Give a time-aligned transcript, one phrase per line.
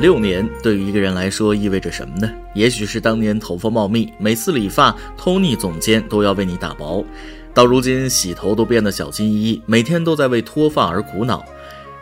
[0.00, 2.30] 六年对于一个人来说意味着什么呢？
[2.54, 7.04] 也许是当年头发茂密，每次理发，Tony 总监都要为你打薄；
[7.52, 11.44] 到如今洗头都变得小心翼翼，每天都在为脱发而苦恼。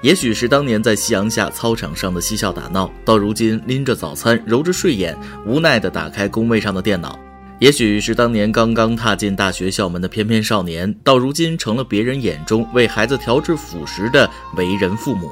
[0.02, 5.16] 也许是当年在夕阳下操场上的嬉笑打闹，到如今拎着早餐，揉着睡眼，
[5.46, 7.18] 无奈地打开工位上的电脑。
[7.60, 15.30] 也许是当年刚刚踏进大学校门的翩翩少年，到如今成了别人眼中为孩子调制辅食的为人父母。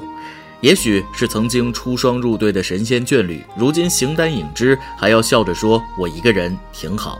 [0.61, 7.19] 也许是曾经出双入对的神仙眷侣，如今形单影只，还要笑着说：“我一个人挺好。”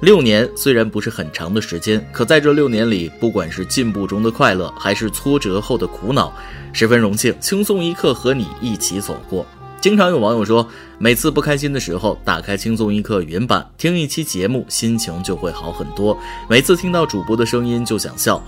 [0.00, 6.32] 六年虽然不是很长的时间，可在这六年里，不管是进步中的快乐，还是挫折后的苦恼，
[6.72, 9.44] 十分荣幸轻松一刻和你一起走过。
[9.78, 10.66] 经常有网友说，
[10.98, 16.16] 每次不开心的时候，打开轻松一刻语音版听一期节目，心情就会好很多。
[16.48, 18.42] 每次听到主播的声音就想笑。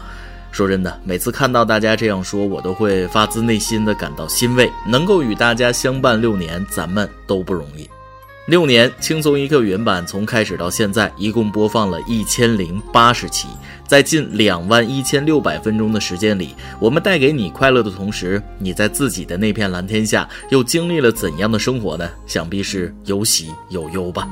[0.53, 4.71] 说真的，每次看到大家这样说，我都会发自内心的感到欣慰。
[4.87, 7.89] 能够与大家相伴六年，咱们都不容易。
[8.47, 13.49] 六年轻松一刻原版从开始到现在，一共播放了一千零八十期，
[13.87, 22.11] 在近两万一千六百分钟的时间里，我们带给你快乐的同时，你在自己的那片蓝天下又经历了怎样的生活呢？
[22.27, 24.29] 想必是有喜有忧吧。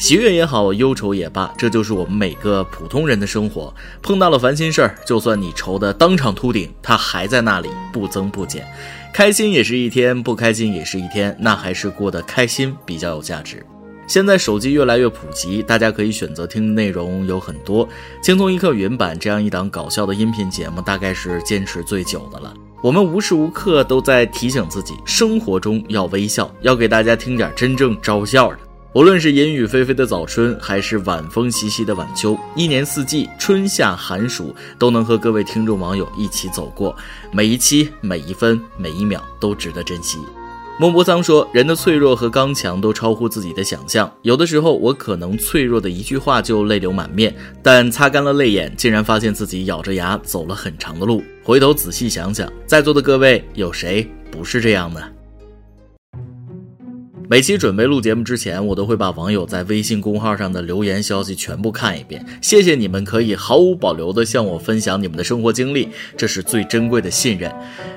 [0.00, 3.72] 喜悦也好，忧愁也罢，这就是我们每个普通人的生活。
[4.00, 8.66] 碰到了烦心事儿，就算你愁得当场秃顶，它还在那里不增不减。
[9.12, 13.62] 开心也是一天，不开心也是一天，那还是过得开心比较有价值。
[14.06, 17.86] 现在手机越来越普及，大家可以选择听的内容有很多。
[18.22, 22.54] 轻松一刻原版这样一档搞笑的音频节目，大概是坚持最久的了。
[22.82, 28.58] 我们无时无刻都在提醒自己，生活中要微笑，要给大家听点真正招笑的。
[28.92, 36.96] 无论是阴雨霏霏的早春，还是晚风习习的晚秋，一年四季，春夏寒暑，都能和各位听众网友一起走过。
[37.30, 40.18] 每一期、每一分、每一秒都值得珍惜。
[40.80, 44.12] 孟泊桑说：“人的脆弱和刚强都超乎自己的想象。
[44.22, 51.22] 有的时候，我可能脆弱的一句话就泪流满面，但擦干了泪眼，竟然发现自己咬着牙走了很长的路。
[51.44, 55.00] 回头仔细想想，在座的各位，有谁不是这样呢？”
[57.30, 62.26] 每期准备录节目之前，我都会把网友在微信公号上的留言消息全部看一遍。
[62.42, 67.48] 谢谢你们可以毫无保留地向我分享你们的生活经历，这是最珍贵的信任。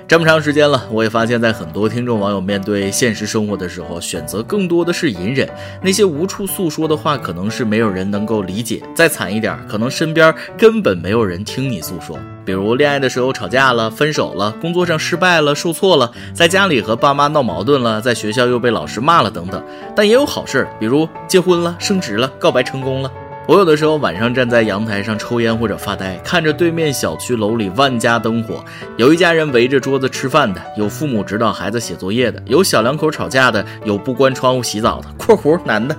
[0.08, 5.50] 这么长时间了，我也发现，在很多听众网友面对现实生活的时候，选择更多的是隐忍。
[5.82, 12.20] 那些无处诉说的话，可能是没有人能够理解；再惨一点，可能身边根本没有人听你诉说。
[12.46, 19.64] 比如恋爱的时候吵架了、分手了，工作上失败了、受挫了，在家里和爸妈闹矛盾了，在学校又被老师骂了等等。
[19.96, 23.12] 但也有好事，比如结婚了、升职了、告白成功了。
[23.46, 28.64] 我有的时候晚上站在阳台上抽烟或者发呆，看着对面小区楼里万家灯火，
[28.96, 35.94] 有一家人围着桌子吃饭的，有父母指导孩子写作业的，有小两口吵架的，有不关窗户洗澡的（括弧男的）。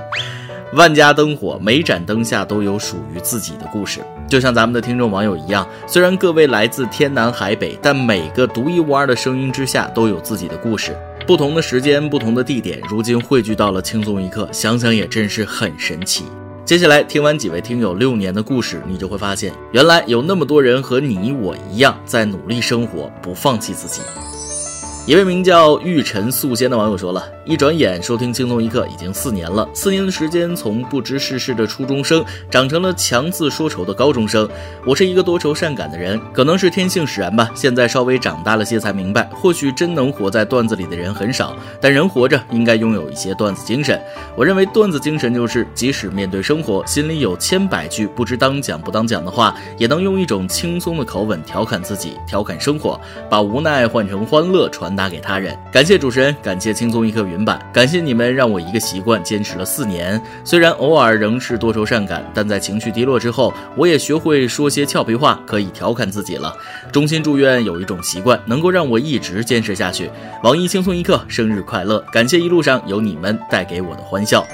[0.75, 4.01] 万家灯火，每盏灯下都有属于自己的故事。
[4.29, 10.97] 就像咱们的听众网友一样，虽然各位来自天南海北，但每个独一无二的声音之下都有自己的故事。
[11.29, 16.25] 不同的时间，不同的地点，如今汇聚到了轻松一刻，想想也真是很神奇。
[16.65, 24.03] 接下来听完几位听友六年的故事，你就会发现，原来有那么多人和你我一样，在努力生活，不放弃自己。
[25.06, 27.23] 一位名叫玉尘素仙的网友说了。
[27.47, 29.69] 一转眼，收听轻松一刻已经四年了。
[29.75, 34.49] 四年的时间，从不知世事的初中生，长成了强自说愁的高中生。
[34.87, 37.50] 我是一个多愁善感的人，可能是天性使然吧。
[37.55, 44.00] 现在稍微长大了些，才明白，或许真能活在段子里的人很少，但人活着应该拥有一些段子精神。
[44.34, 55.55] 我认为段子精神就是，即使面对生活，心里有千百句不知当讲不当讲的话，也能用一种轻松的口吻调侃自己，调侃生活，把无奈换成欢乐，传达给他人。
[55.71, 57.26] 感谢主持人，感谢轻松一刻。
[57.34, 60.21] 原版，感谢你们让我一个习惯坚持了四年。
[60.45, 66.55] 虽然偶尔仍是多愁善感，但在情绪低落之后，我也学会说些俏皮话，可以调侃自己了。
[66.93, 70.09] 衷心祝愿有一种习惯能够让我一直坚持下去。
[70.44, 71.99] 网易轻松一刻生日快乐！
[72.12, 74.47] 感谢一路上有你们带给我的欢笑。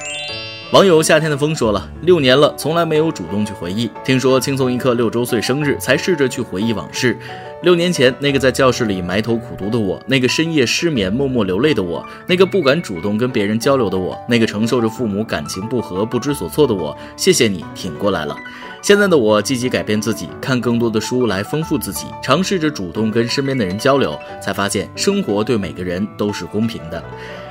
[0.72, 3.90] 网友夏天的风说了，六年了，从来没有主动去回忆。
[4.04, 7.18] 听说轻松一刻六周岁生日，才试着去回忆往事。
[7.62, 18.36] 六年前，那个在教室里埋头苦读的我，那个深夜失眠默默流泪的我，那个不敢主动跟别人交流的我，那个承受着父母感情不和不知所措的我，谢谢你挺过来了。
[18.80, 27.02] 现在的我积极改变自己，看更多的书来丰富自己，尝试着主动跟身边的人交流，才发现生活对每个人都是公平的。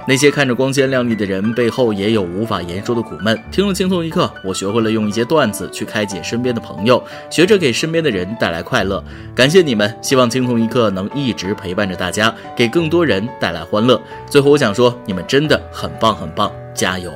[0.09, 3.39] 那些看着光鲜亮丽的人背后，也有无法言说的苦闷。
[3.51, 9.03] 听了轻松一刻，我学会了用一些段子去开解身边的朋友，学着给身边的人带来快乐。
[9.35, 14.01] 感谢你们，希望轻松一刻能一直陪伴着大家，给更多人带来欢乐。
[14.27, 17.13] 最后，我想说，你们真的很棒，很棒，加油！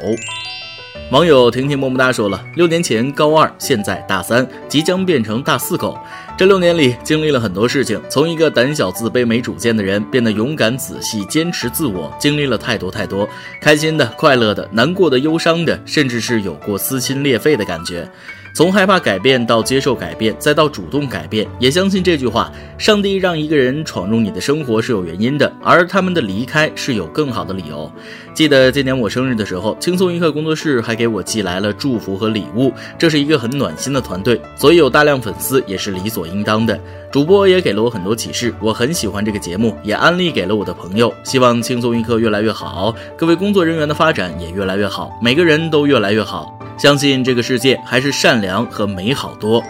[1.10, 5.98] 网友婷婷么么哒说了，六年前高二，现在大三，即将变成大四狗。
[6.36, 13.30] 这六年里经历了很多事情，从一个胆小、自卑、没主见的人变得勇敢、仔细、坚持自我，经历了太多太多，
[13.62, 18.10] 开心的、快乐的、难过的、忧伤的，甚至是有过撕心裂肺的感觉。
[18.56, 27.92] 从害怕改变到接受改变，再到主动改变，也相信这句话：上帝让一个人闯入你的生活是有原因的，而他们的离开是有更好的理由。
[28.34, 36.80] 记得今年我生日的时候，轻松一刻工作室还给我寄来了祝福和礼物，这是一个很暖心的团队，所以有大量粉丝也是理所应当的。
[37.12, 41.14] 主播也给了我很多启示，我很喜欢这个节目，也安利给了我的朋友。
[41.24, 46.58] 希望轻松一刻越来越好，各位工作人员的发展也越来越好，每个人都越来越好。
[46.76, 49.64] 相信这个世界还是善良和美好多。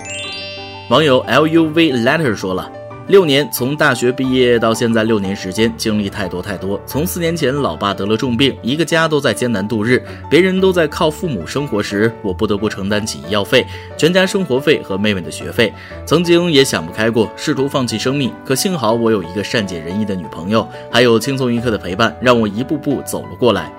[0.90, 2.72] 网友 L U V Letter 说了，
[3.08, 6.80] 六年从大学毕业到现在六年时间，经历太多太多。
[6.86, 13.66] 从四年前老爸得了重病，一个家都在艰难度日，别人都在靠父母生活时，我不得不承担起医药费、
[13.98, 15.74] 全家生活费和妹妹的学费。
[16.06, 23.70] 曾经也想不开过，试图放弃生命，可幸好我有一个善解人意的女朋友，还有轻松一刻的陪伴，让我一步步走了过来。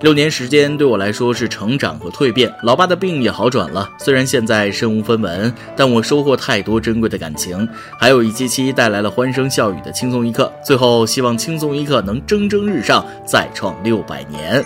[0.00, 3.86] 六年时间对我来说是成长和蜕变，老爸的病也好转了。
[3.98, 7.68] 虽然现在身无分文，但我收获太多珍贵的感情，
[7.98, 10.50] 还有一期期带来了欢声笑语的轻松一刻。
[10.64, 14.64] 最后，希望轻松一刻能蒸蒸日上，再创六百年。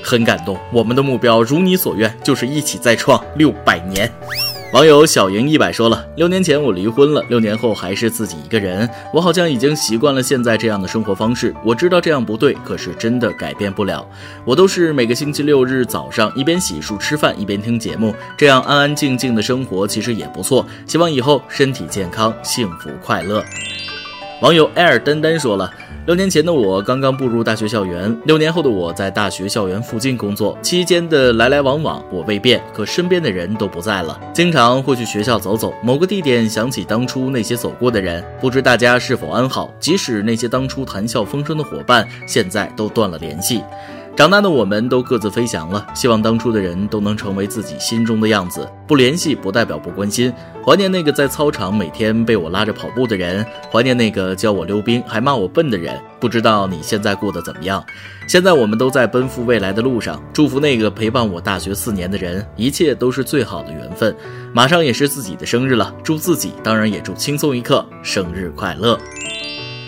[0.00, 4.08] 很感动，我们的目标如你所愿，就是一起再创六百年。
[4.74, 11.54] 网友小莹一百说了，六年前我离婚了，六年后还是自己一个人，我好像已经习惯了现在这样的生活方式。
[11.64, 14.04] 我知道这样不对，可是真的改变不了。
[14.44, 20.66] 我都是每个星期六日早上一边洗漱吃饭一边听节目，这样安安静静的生活其实也不错。
[20.88, 23.44] 希望以后身体健康，幸福快乐。
[24.42, 25.70] 网友艾尔丹丹说了。
[26.06, 34.20] 六年前的我刚刚步入大学校园，六年后的我在大学校园附近工作，期间的来来往往我未变，可身边的人都不在了。
[34.34, 39.72] 经常会去学校走走，某个地点想起当初那些走过的人，不知大家是否安好。
[39.80, 43.62] 即使那些当初谈笑风生的伙伴，现在都断了联系。
[44.16, 48.68] 长大的我们都各自飞翔了，希望当初的人都能成为自己心中的样子。
[48.86, 50.32] 不联系不代表不关心，
[50.64, 56.00] 怀念那个在操场每天被我拉着跑步的人，怀念那个教我溜冰还骂我笨的人。
[56.20, 57.84] 不知道你现在过得怎么样？
[58.28, 64.14] 现在我们都在奔赴未来的路上，祝福那个陪伴我大学四年的人，一切都是最好的缘分。
[64.52, 68.96] 马上也是自己的生日了，祝自己，当然也祝轻松一刻生日快乐。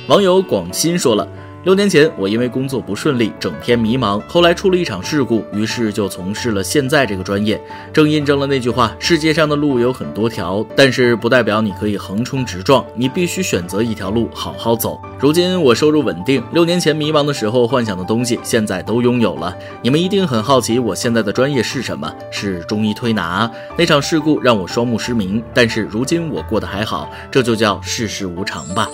[0.09, 1.29] 网友广新说了。
[1.67, 4.23] 六年前，我因为工作不顺利，整天迷茫。
[4.29, 7.61] 后来出了一场事故，于是就从事了现在这个专业。
[7.93, 15.03] 正印证了那句话：世界上的路有很多条，但是不代表你可以横冲直撞，你必须选择一条路好好走。
[15.19, 19.53] 如今我收入稳定，六年前迷茫的时候幻想的东西，现在都拥有了。
[19.83, 22.15] 你们一定很好奇，我现在的专业是什么？
[22.31, 23.51] 是中医推拿。
[23.77, 28.89] 那场事故让我双目失明，但是如今我过得还好，这就叫世事无常吧。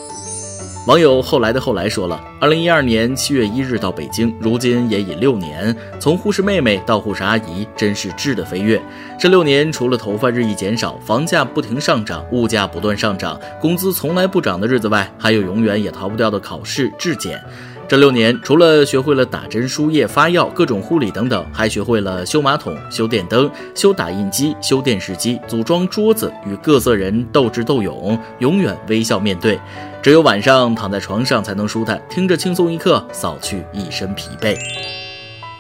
[0.85, 8.83] 网友后来的后来说了，二零一二年七月一日到北京，如今也已六年，从护士妹妹到护士阿姨，真是质的飞跃。
[9.23, 17.41] 这六年，除了头发日益减少，房价不停上涨，物价不断上涨，工资从来不涨的日子外，还有永远也逃不掉的考试质检。
[17.87, 29.57] 这六年，除了学会了打针、输液、发药、各种护理等等，还学会了修马桶、修电灯、修打印机、修电视机、组装桌子，与各色人斗智斗勇，永远微笑面对。
[30.03, 34.57] 只有晚上躺在床上才能舒坦，听着轻松一刻，扫去一身疲惫。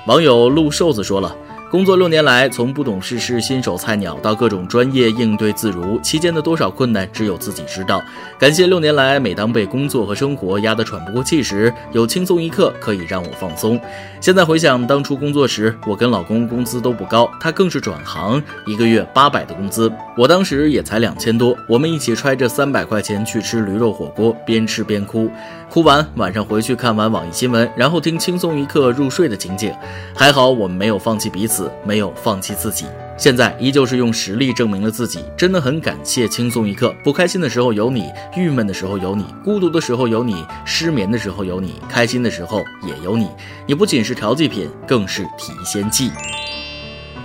[0.08, 1.32] 网友陆瘦子说了。
[1.72, 8.02] 工作六年来，从不懂世事、新手菜鸟到各种专业应对自如，期间的多少困难，只有自己知道。
[8.38, 13.80] 感谢六年来，每当被工作和生活压得喘不过气时，有轻松一刻可以让我放松。
[14.20, 21.56] 现在回想当初工作时，我跟老公工资都不高，他更是转行，一个月八百的工资，我当时也才两千多。
[21.66, 25.30] 我们一起揣着三百块钱去吃驴肉火锅，边吃边哭。
[25.70, 29.72] 哭完，晚上回去看完网易新闻，然后听轻松一刻入睡的情景。
[30.14, 32.86] 还好我们没有放弃彼此，没有放弃自己。
[33.18, 36.94] 现在依旧是用实力证明了自己，真的很感谢轻松一刻。
[37.04, 43.28] 不开心的时候有你，郁闷的时候有你，孤独的时候有你，失眠的时候有你，开心的时候也有你。
[43.66, 46.10] 你不仅是调剂品，更是提鲜剂。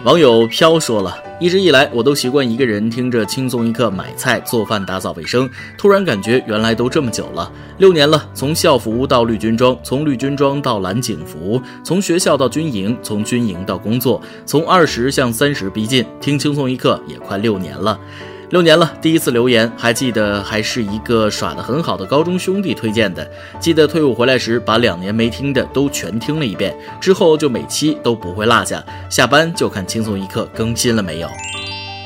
[0.08, 1.22] 网友飘说了。
[1.38, 5.50] 一直以来，我都习惯一个人听着轻松一刻买菜、做饭、打扫卫生。
[5.78, 18.00] 突然感觉原来都这么久了，六年了，从校服到绿军装，从绿军装到蓝警服，从学校到军营，从军营到工作，从二十向三十逼近，听轻松一刻也快六年了。
[18.50, 23.30] 六年了，第一次留言还记得，还是一个耍得很好的高中兄弟推荐的。
[23.60, 28.82] 记得退伍回来时，把两年没听的都全听了一遍，之后就每期都不会落下。
[29.10, 31.28] 下班就看轻松一刻更新了没有。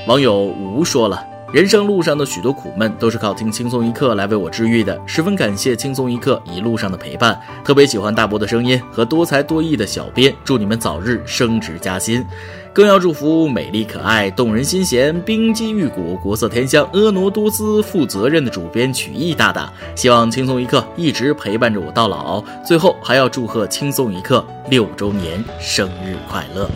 [0.07, 7.37] 网友吴说了，人生路上的许多苦闷都是靠听轻松一刻来为我治愈的，十分感谢轻松一刻一路上的陪伴。
[7.61, 12.25] 特别喜欢大伯的声音和多才多艺的小编，祝你们早日升职加薪。
[12.71, 22.41] 更要祝福美丽可爱、动人心弦、冰肌玉骨、国色天香、婀娜多姿、负责任的主编曲艺大大，希望轻松一刻一直陪伴着我到老。
[22.65, 26.69] 最后还要祝贺轻松一刻六周年生日快乐！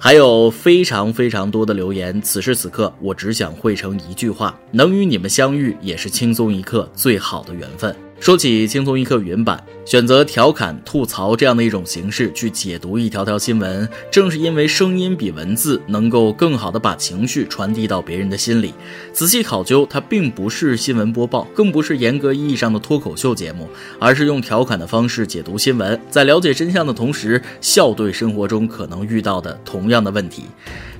[0.00, 7.94] 还有非常非常多的留言，此时此刻我只想汇成一句话：能与你们相遇，也是轻松一刻最好的缘分。
[8.20, 18.74] 说起轻松一刻原版，选择调侃、吐槽这样的一种形式去解读一条条新闻，正是因为声音比文字能够更好的把情绪传递到别人的心里。
[19.12, 23.68] 仔细考究，它并不是新闻播报，更不是严格意义上的脱口秀节目，
[24.00, 30.42] 而是用调侃的方式解读新闻，在了解真相的同时，笑对生活中可能遇到的同样的问题。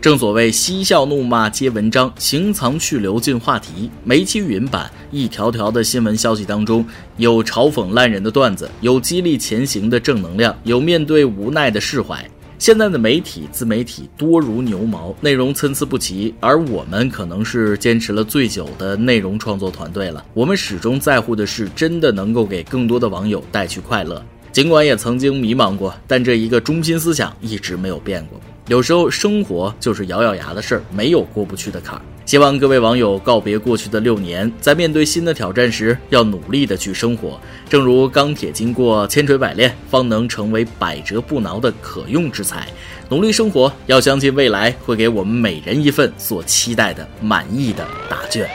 [0.01, 3.91] 正所谓嬉笑怒骂皆文章，行藏去留尽话题。
[4.05, 6.87] 每期语音版，一条条的新闻消息当中，
[7.19, 12.25] 有嘲讽烂人的段子，有激励前行的正能量，有面对无奈的释怀。
[12.61, 20.25] 现在的媒体自媒体多如牛毛，内容参差不齐，而我们可能是坚持了最久的内容创作团队了。
[20.33, 24.25] 我们始终在乎的是，真的能够给更多的网友带去快乐。
[24.53, 28.41] 尽管也曾经迷茫过，但这一个中心思想一直没有变过。
[28.69, 32.03] 有时候生活就是咬咬牙的事儿，没有过不去的坎儿。
[32.27, 37.41] 希望各位网友告别过去的六年，在面对新的挑战时，要努力的去生活。
[37.71, 42.69] 正如钢铁经过千锤百炼，方能成为百折不挠的可用之材。
[43.09, 48.47] 努力生活，要相信未来会给我们每人一份所期待的满意的答卷。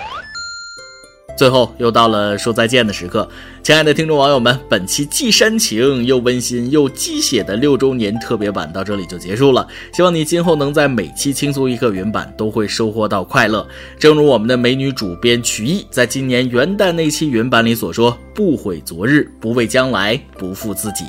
[1.35, 3.27] 最后又到了说再见的时刻，
[3.63, 9.65] 亲爱的听众网友们，本期既煽情又温馨又鸡血的六周年特别版到这里就结束了。
[9.93, 13.65] 希望你今后能在每期轻松一刻原版都会收获到快乐。
[13.97, 21.05] 正如我们的美女主编曲艺在今年元旦那期原版里所说：“不悔昨日，不畏将来，不负自己。”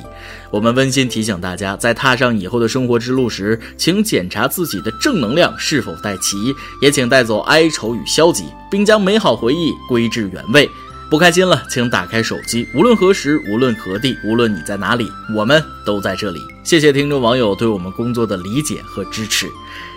[0.49, 6.37] 我们温馨提醒大家，在踏上以后的生活之路时，请检查自己的正能量是否带齐，
[6.81, 10.69] 也请带走哀愁与消极，并将美好回忆归至原位。
[11.15, 16.41] 不开心了，请打开手机，无论何时，无论何地，无论你在哪里，我们都在这里。
[16.61, 19.47] 谢谢听众网友对我们工作的理解和支持。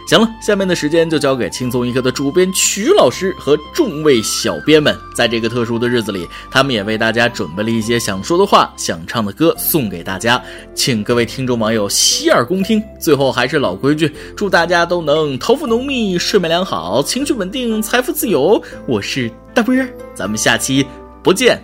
[0.06, 4.96] 行了，下面的时间就交给轻松一刻的主编曲老师和众位小编们。
[5.12, 10.40] 在这个特殊的日子里，他们也为大家准备了一些想说的话、想唱的歌送给大家，
[10.72, 12.80] 请各位听众网友洗耳恭听。
[13.00, 18.62] 最后还是老规矩，祝大家都能头发浓密、睡眠良好、情绪稳定、财富自由。
[18.86, 20.86] 我是大波儿，咱们下期
[21.28, 21.60] 不见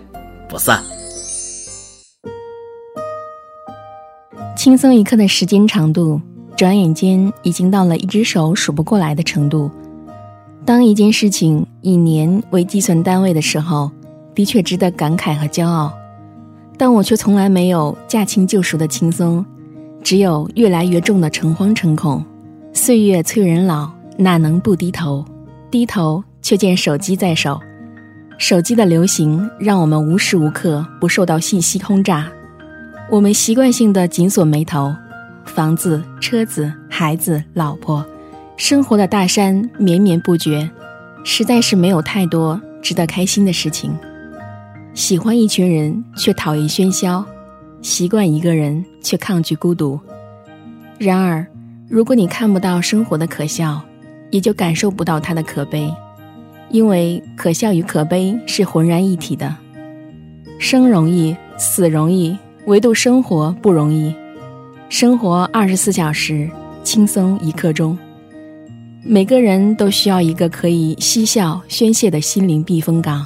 [0.47, 0.79] 不散。
[4.55, 6.21] 轻松一刻的时间长度。
[6.55, 9.71] 转眼间已经到了一只手数不过来的程度。
[10.65, 13.89] 当一件事情以年为计算单位的时候，
[14.35, 15.91] 的确值得感慨和骄傲。
[16.77, 19.43] 但我却从来没有驾轻就熟的轻松，
[20.03, 22.23] 只有越来越重的诚惶诚恐。
[22.71, 25.25] 岁月催人老，哪能不低头？
[25.71, 27.59] 低头却见手机在手。
[28.37, 32.27] 手机的流行让我们无时无刻不受到信息轰炸，
[33.09, 34.93] 我们习惯性的紧锁眉头。
[35.45, 38.05] 房子、车子、孩子、老婆，
[38.57, 40.69] 生活的大山绵绵不绝，
[41.23, 43.95] 实在是没有太多值得开心的事情。
[44.93, 47.23] 喜欢一群人，却讨厌喧嚣；
[47.81, 49.99] 习惯一个人，却抗拒孤独。
[50.97, 51.45] 然而，
[51.87, 53.81] 如果你看不到生活的可笑，
[54.31, 55.93] 也就感受不到它的可悲，
[56.69, 59.55] 因为可笑与可悲是浑然一体的。
[60.57, 64.13] 生容易，死容易，唯独生活不容易。
[64.89, 66.49] 生活二十四小时，
[66.83, 67.97] 轻松一刻钟。
[69.03, 73.25] 每个人都需要一个可以嬉笑宣泄的心灵避风港。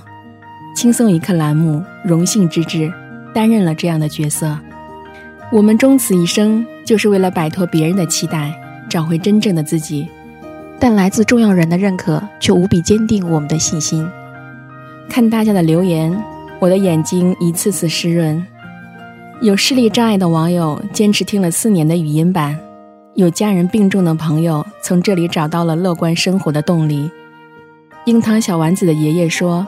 [0.75, 2.91] 轻松一刻栏目荣幸之至，
[3.34, 4.58] 担任了这样的角色。
[5.51, 8.53] 我们终此一生，就是为了摆脱别人的期待，
[8.89, 10.08] 找回真正的自己。
[10.79, 14.07] 但来自重要人的认可，却无比坚定我们的信心。
[15.09, 16.15] 看大家的留言，
[16.59, 18.45] 我的眼睛一次次湿润。
[19.41, 22.57] 有视力障碍的网友坚持听了四年的语音版，
[23.15, 27.09] 有家人病重的朋友从这里找到了乐观生活的动力。
[28.05, 29.67] 樱桃小丸子的爷爷说：“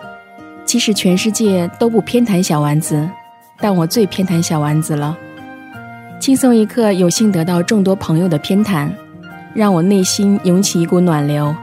[0.63, 3.09] 即使全世界都不偏袒小丸子，
[3.59, 5.17] 但我最偏袒小丸子了。”
[6.19, 8.89] 轻松一刻，有幸得到众多朋友的偏袒，
[9.53, 11.55] 让我内心涌起一股暖流。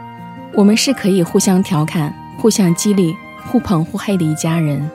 [0.54, 3.16] 我们是可以互相调侃、互相激励、
[3.47, 4.90] 互捧互黑的一家人。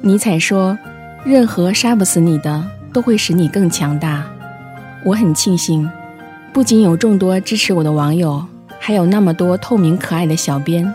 [0.00, 0.78] 尼采说
[1.24, 4.24] ：“任何杀不死你的，都会使你更强大。”
[5.04, 5.88] 我很庆幸，
[6.52, 8.44] 不仅有众多支持我的网友，
[8.78, 10.92] 还有那么多透明可爱的小编。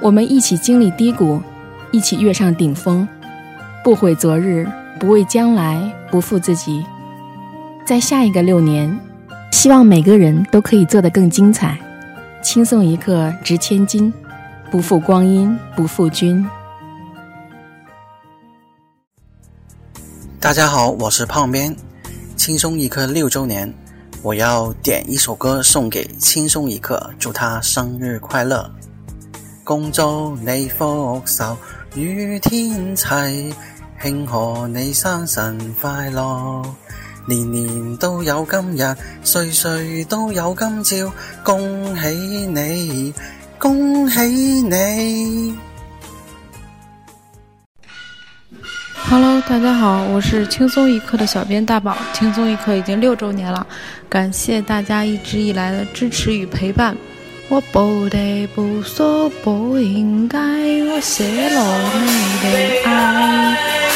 [0.00, 1.40] 我们一起经历低谷，
[1.90, 3.06] 一起跃上顶峰，
[3.84, 4.66] 不悔昨日，
[4.98, 6.84] 不畏将来，不负自己。
[7.86, 8.98] 在下一个六年，
[9.52, 11.78] 希望每个人都可以做得更精彩。
[12.42, 14.12] 轻松一刻值千金，
[14.70, 16.44] 不负光阴，不负君。
[20.40, 21.76] 大家好，我是胖边。
[22.34, 23.72] 轻松一刻六周年，
[24.22, 28.68] 我要点一首歌送给轻松一刻，祝他生日快乐！
[29.62, 31.56] 恭祝你福寿
[31.94, 33.54] 与天齐，
[34.02, 36.64] 庆贺你生辰快乐，
[37.24, 41.12] 年年都有今日，岁岁都有今朝，
[41.44, 42.08] 恭喜
[42.48, 43.14] 你，
[43.58, 45.56] 恭喜你
[49.08, 51.96] ！Hello，大家好，我是轻松一刻的小编大宝。
[52.12, 53.64] 轻松一刻已经六周年了，
[54.08, 56.96] 感谢大家一直以来的支持与陪伴。
[57.48, 61.60] 我不得不说不应该，我泄露
[62.00, 63.91] 你的爱。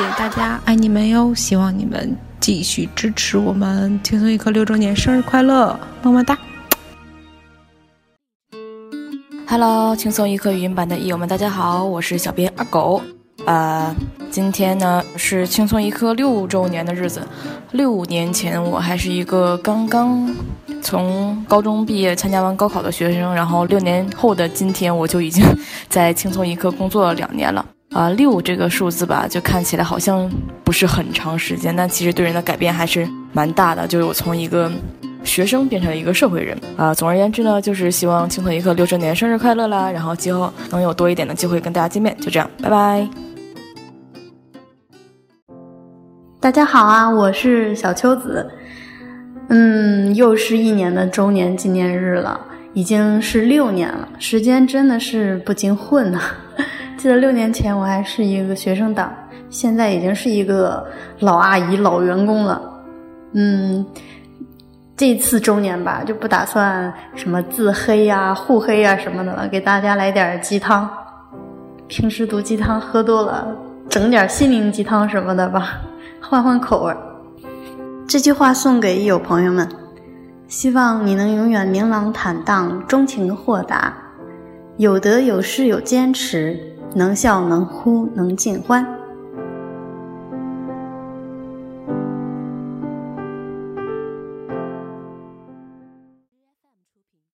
[0.00, 1.34] 谢谢大家，爱你们哟！
[1.34, 4.00] 希望你们继续支持我们。
[4.02, 6.38] 轻松一刻六周年生日快乐，么么哒
[9.46, 13.02] ！Hello，轻松一刻语音版的益友们，大家好，我是小编二狗。
[13.44, 13.94] 呃，
[14.30, 17.20] 今天呢是轻松一刻六周年的日子。
[17.72, 20.34] 六年前我还是一个刚刚
[20.80, 25.44] 从高中毕业、参加完高考的学生，然后六年后的今天，我就已经
[25.90, 27.62] 在轻松一刻工作了两年了。
[27.92, 30.30] 啊，六这个数字吧，就看起来好像
[30.62, 33.84] 不是很长时间，但其实对人的改变还是蛮大的。
[33.86, 34.70] 就是我从一个
[35.24, 36.94] 学生变成了一个社会人啊。
[36.94, 39.90] 总而言之呢，就是希望青春一刻六周年生日快乐啦！
[39.90, 43.08] 然后今后能有多一点的机会跟大家见面，就这样，拜拜。
[46.38, 48.48] 大家好啊，我是小秋子。
[49.48, 52.40] 嗯，又是一年的周年纪念日了，
[52.72, 56.20] 已经是六年了，时间真的是不经混呐。
[57.00, 59.10] 记得六年前我还是一个学生党，
[59.48, 60.86] 现在已经是一个
[61.20, 62.60] 老阿姨、老员工了。
[63.32, 63.86] 嗯，
[64.98, 70.90] 这次周年吧，就不打算什么自黑呀、互黑呀什么的了，给大家来点鸡汤。
[71.88, 73.48] 平时毒鸡汤喝多了，
[73.88, 75.80] 整点心灵鸡汤什么的吧，
[76.20, 76.94] 换换口味。
[78.06, 79.66] 这句话送给友朋友们，
[80.48, 83.96] 希望你能永远明朗坦荡、钟情豁达，
[84.76, 86.66] 有得有失有坚持。
[86.94, 88.99] 能笑能哭能尽欢。